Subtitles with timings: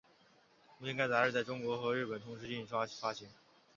[0.79, 3.29] 目前该杂志在中国和日本同时印刷发行。